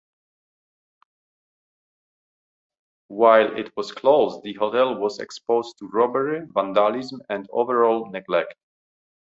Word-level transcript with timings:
While 3.09 3.55
it 3.55 3.71
was 3.77 3.91
closed, 3.91 4.41
the 4.41 4.53
hotel 4.53 4.95
was 4.95 5.19
exposed 5.19 5.77
to 5.77 5.89
robbery, 5.89 6.47
vandalism 6.55 7.21
and 7.29 7.47
overall 7.53 8.09
neglect. 8.09 8.55